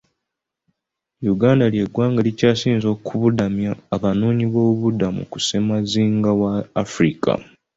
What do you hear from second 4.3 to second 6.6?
boobubudamu ku ssemazinga wa